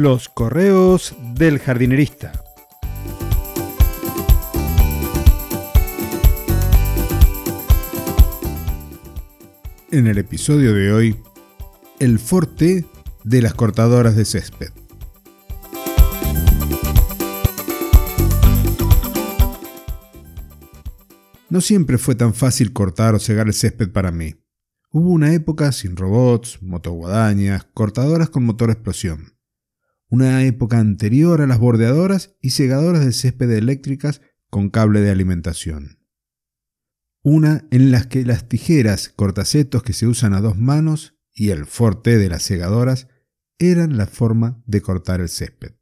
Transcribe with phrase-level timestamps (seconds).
[0.00, 2.30] Los correos del jardinerista.
[9.90, 11.16] En el episodio de hoy,
[11.98, 12.86] el forte
[13.24, 14.70] de las cortadoras de césped.
[21.50, 24.36] No siempre fue tan fácil cortar o cegar el césped para mí.
[24.92, 29.37] Hubo una época sin robots, motoguadañas, cortadoras con motor explosión.
[30.10, 35.98] Una época anterior a las bordeadoras y segadoras de césped eléctricas con cable de alimentación.
[37.22, 41.66] Una en la que las tijeras cortacetos que se usan a dos manos y el
[41.66, 43.08] forte de las segadoras
[43.58, 45.72] eran la forma de cortar el césped.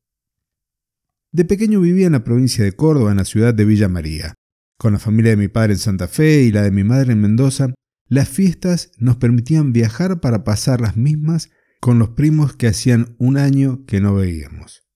[1.31, 4.35] De pequeño vivía en la provincia de Córdoba, en la ciudad de Villa María.
[4.79, 7.21] Con la familia de mi padre en Santa Fe y la de mi madre en
[7.21, 7.75] Mendoza,
[8.09, 13.37] las fiestas nos permitían viajar para pasar las mismas con los primos que hacían un
[13.37, 14.87] año que no veíamos.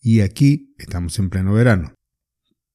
[0.00, 1.94] Y aquí estamos en pleno verano.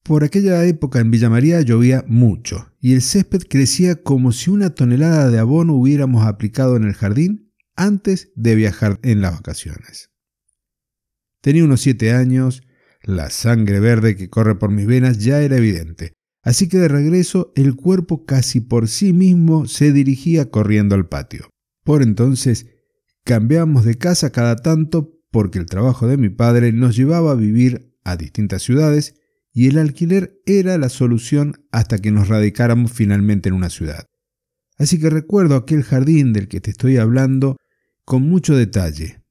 [0.02, 4.70] Por aquella época en Villa María llovía mucho y el césped crecía como si una
[4.70, 10.10] tonelada de abono hubiéramos aplicado en el jardín antes de viajar en las vacaciones.
[11.40, 12.62] Tenía unos siete años,
[13.02, 16.12] la sangre verde que corre por mis venas ya era evidente,
[16.46, 21.50] Así que de regreso el cuerpo casi por sí mismo se dirigía corriendo al patio.
[21.82, 22.68] Por entonces
[23.26, 27.92] cambiamos de casa cada tanto porque el trabajo de mi padre nos llevaba a vivir
[28.04, 29.16] a distintas ciudades
[29.52, 34.06] y el alquiler era la solución hasta que nos radicáramos finalmente en una ciudad.
[34.78, 37.56] Así que recuerdo aquel jardín del que te estoy hablando
[38.04, 39.24] con mucho detalle.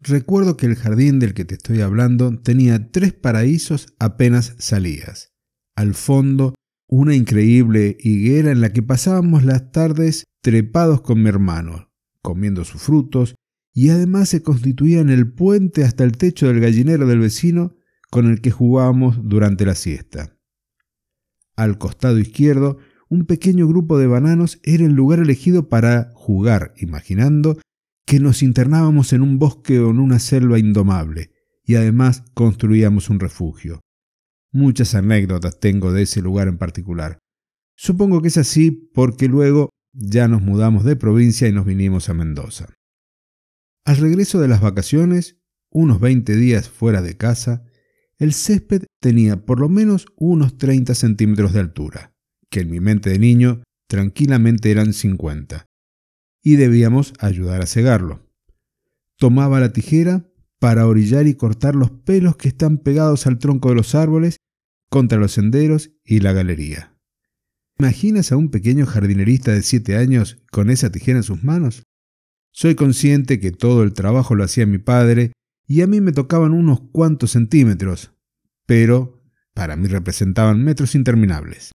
[0.00, 5.34] Recuerdo que el jardín del que te estoy hablando tenía tres paraísos apenas salías
[5.76, 6.54] al fondo
[6.88, 11.90] una increíble higuera en la que pasábamos las tardes trepados con mi hermano,
[12.24, 13.36] comiendo sus frutos,
[13.74, 17.76] y además se constituía en el puente hasta el techo del gallinero del vecino
[18.10, 20.38] con el que jugábamos durante la siesta.
[21.54, 22.78] Al costado izquierdo,
[23.10, 27.58] un pequeño grupo de bananos era el lugar elegido para jugar, imaginando
[28.06, 31.32] que nos internábamos en un bosque o en una selva indomable,
[31.62, 33.80] y además construíamos un refugio.
[34.50, 37.18] Muchas anécdotas tengo de ese lugar en particular.
[37.76, 42.14] Supongo que es así porque luego ya nos mudamos de provincia y nos vinimos a
[42.14, 42.74] Mendoza.
[43.84, 45.38] Al regreso de las vacaciones,
[45.70, 47.64] unos 20 días fuera de casa,
[48.18, 52.14] el césped tenía por lo menos unos 30 centímetros de altura,
[52.50, 55.66] que en mi mente de niño tranquilamente eran 50,
[56.42, 58.30] y debíamos ayudar a cegarlo.
[59.16, 63.74] Tomaba la tijera para orillar y cortar los pelos que están pegados al tronco de
[63.76, 64.38] los árboles
[64.88, 66.93] contra los senderos y la galería.
[67.78, 71.82] ¿Imaginas a un pequeño jardinerista de siete años con esa tijera en sus manos?
[72.52, 75.32] Soy consciente que todo el trabajo lo hacía mi padre
[75.66, 78.12] y a mí me tocaban unos cuantos centímetros,
[78.64, 79.24] pero
[79.54, 81.72] para mí representaban metros interminables.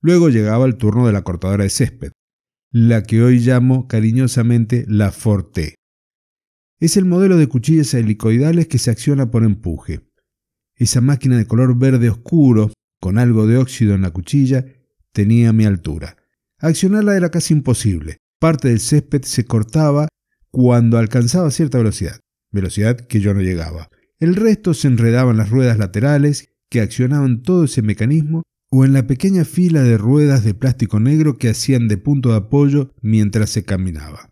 [0.00, 2.10] Luego llegaba el turno de la cortadora de césped,
[2.72, 5.76] la que hoy llamo cariñosamente la Forte.
[6.80, 10.00] Es el modelo de cuchillas helicoidales que se acciona por empuje.
[10.74, 14.64] Esa máquina de color verde oscuro, con algo de óxido en la cuchilla,
[15.12, 16.16] tenía mi altura.
[16.58, 18.18] Accionarla era casi imposible.
[18.38, 20.08] Parte del césped se cortaba
[20.50, 23.88] cuando alcanzaba cierta velocidad, velocidad que yo no llegaba.
[24.18, 28.92] El resto se enredaba en las ruedas laterales que accionaban todo ese mecanismo o en
[28.92, 33.50] la pequeña fila de ruedas de plástico negro que hacían de punto de apoyo mientras
[33.50, 34.30] se caminaba.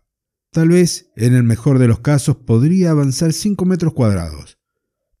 [0.51, 4.57] Tal vez, en el mejor de los casos, podría avanzar 5 metros cuadrados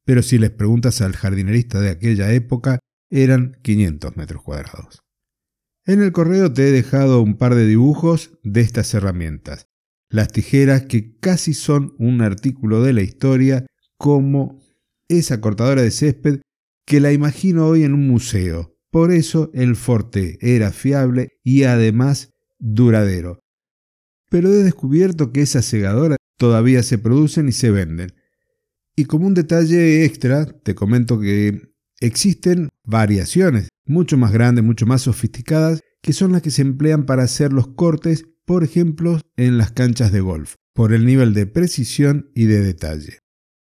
[0.05, 2.79] pero si les preguntas al jardinerista de aquella época,
[3.09, 5.03] eran 500 metros cuadrados.
[5.85, 9.67] En el correo te he dejado un par de dibujos de estas herramientas,
[10.09, 13.65] las tijeras que casi son un artículo de la historia,
[13.97, 14.61] como
[15.07, 16.41] esa cortadora de césped
[16.85, 18.75] que la imagino hoy en un museo.
[18.91, 22.29] Por eso el Forte era fiable y además
[22.59, 23.39] duradero.
[24.29, 28.13] Pero he descubierto que esas segadoras todavía se producen y se venden.
[28.95, 35.03] Y como un detalle extra, te comento que existen variaciones mucho más grandes, mucho más
[35.03, 39.71] sofisticadas, que son las que se emplean para hacer los cortes, por ejemplo, en las
[39.71, 43.19] canchas de golf, por el nivel de precisión y de detalle.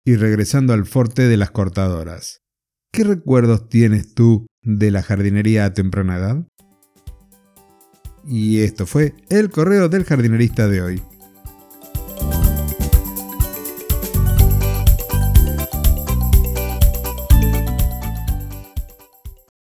[0.05, 2.41] Y regresando al forte de las cortadoras,
[2.91, 6.47] ¿qué recuerdos tienes tú de la jardinería a temprana edad?
[8.25, 11.01] Y esto fue el correo del jardinerista de hoy.